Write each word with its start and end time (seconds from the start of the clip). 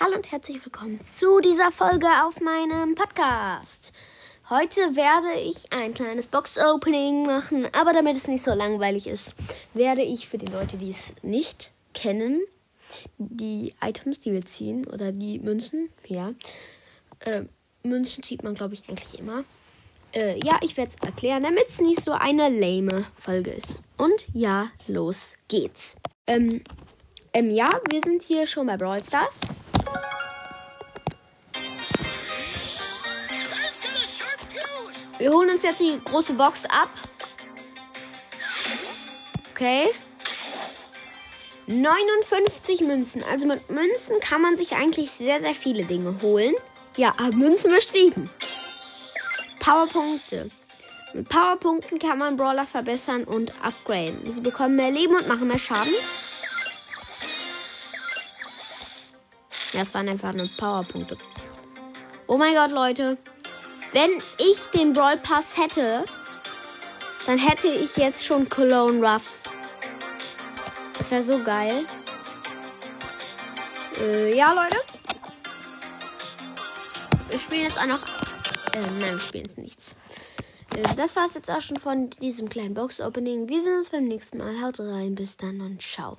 Hallo 0.00 0.16
und 0.16 0.32
herzlich 0.32 0.64
willkommen 0.64 0.98
zu 1.04 1.40
dieser 1.40 1.70
Folge 1.70 2.06
auf 2.24 2.40
meinem 2.40 2.94
Podcast. 2.94 3.92
Heute 4.48 4.96
werde 4.96 5.38
ich 5.38 5.70
ein 5.70 5.92
kleines 5.92 6.28
Box-Opening 6.28 7.26
machen, 7.26 7.68
aber 7.78 7.92
damit 7.92 8.16
es 8.16 8.26
nicht 8.26 8.42
so 8.42 8.54
langweilig 8.54 9.06
ist, 9.06 9.34
werde 9.74 10.00
ich 10.00 10.26
für 10.26 10.38
die 10.38 10.50
Leute, 10.50 10.78
die 10.78 10.88
es 10.88 11.12
nicht 11.22 11.72
kennen, 11.92 12.40
die 13.18 13.74
Items, 13.82 14.18
die 14.20 14.32
wir 14.32 14.46
ziehen, 14.46 14.86
oder 14.86 15.12
die 15.12 15.38
Münzen, 15.38 15.90
ja, 16.06 16.32
äh, 17.20 17.42
Münzen 17.82 18.22
zieht 18.22 18.42
man, 18.42 18.54
glaube 18.54 18.74
ich, 18.74 18.88
eigentlich 18.88 19.18
immer. 19.18 19.44
Äh, 20.14 20.38
ja, 20.42 20.54
ich 20.62 20.78
werde 20.78 20.92
es 20.96 21.06
erklären, 21.06 21.42
damit 21.42 21.68
es 21.68 21.80
nicht 21.80 22.02
so 22.02 22.12
eine 22.12 22.48
lame 22.48 23.06
Folge 23.20 23.50
ist. 23.50 23.76
Und 23.98 24.26
ja, 24.32 24.68
los 24.88 25.34
geht's. 25.48 25.96
Ähm, 26.26 26.62
ähm, 27.34 27.50
ja, 27.50 27.68
wir 27.90 28.00
sind 28.02 28.22
hier 28.22 28.46
schon 28.46 28.66
bei 28.66 28.78
Brawl 28.78 29.04
Stars. 29.04 29.38
Wir 35.22 35.30
holen 35.30 35.50
uns 35.50 35.62
jetzt 35.62 35.78
die 35.78 36.00
große 36.04 36.32
Box 36.32 36.64
ab. 36.64 36.88
Okay. 39.52 39.88
59 41.68 42.80
Münzen. 42.80 43.22
Also 43.30 43.46
mit 43.46 43.70
Münzen 43.70 44.18
kann 44.18 44.42
man 44.42 44.58
sich 44.58 44.72
eigentlich 44.72 45.12
sehr, 45.12 45.40
sehr 45.40 45.54
viele 45.54 45.84
Dinge 45.84 46.20
holen. 46.22 46.56
Ja, 46.96 47.14
Münzen 47.34 47.70
beschrieben. 47.70 48.28
Powerpunkte. 49.60 50.50
Mit 51.14 51.28
Powerpunkten 51.28 52.00
kann 52.00 52.18
man 52.18 52.36
Brawler 52.36 52.66
verbessern 52.66 53.22
und 53.22 53.52
upgraden. 53.62 54.18
Sie 54.34 54.40
bekommen 54.40 54.74
mehr 54.74 54.90
Leben 54.90 55.14
und 55.14 55.28
machen 55.28 55.46
mehr 55.46 55.58
Schaden. 55.58 55.94
Ja, 59.72 59.82
es 59.82 59.94
waren 59.94 60.08
einfach 60.08 60.32
nur 60.32 60.48
Powerpunkte. 60.58 61.16
Oh 62.26 62.38
mein 62.38 62.56
Gott, 62.56 62.72
Leute. 62.72 63.18
Wenn 63.92 64.10
ich 64.38 64.58
den 64.74 64.94
Brawl 64.94 65.18
Pass 65.18 65.58
hätte, 65.58 66.04
dann 67.26 67.38
hätte 67.38 67.68
ich 67.68 67.96
jetzt 67.96 68.24
schon 68.24 68.48
Cologne 68.48 69.06
Ruffs. 69.06 69.40
Das 70.98 71.10
wäre 71.10 71.22
so 71.22 71.42
geil. 71.42 71.84
Äh, 74.00 74.34
ja, 74.34 74.52
Leute. 74.52 74.76
Wir 77.28 77.38
spielen 77.38 77.62
jetzt 77.62 77.78
auch 77.78 77.86
noch. 77.86 78.02
Äh, 78.74 78.80
nein, 78.98 79.12
wir 79.12 79.20
spielen 79.20 79.44
jetzt 79.44 79.58
nichts. 79.58 79.96
Äh, 80.74 80.94
das 80.96 81.14
war 81.16 81.26
es 81.26 81.34
jetzt 81.34 81.50
auch 81.50 81.60
schon 81.60 81.76
von 81.76 82.08
diesem 82.08 82.48
kleinen 82.48 82.72
Box-Opening. 82.72 83.48
Wir 83.48 83.62
sehen 83.62 83.76
uns 83.76 83.90
beim 83.90 84.04
nächsten 84.04 84.38
Mal. 84.38 84.62
Haut 84.62 84.80
rein, 84.80 85.14
bis 85.14 85.36
dann 85.36 85.60
und 85.60 85.82
ciao. 85.82 86.16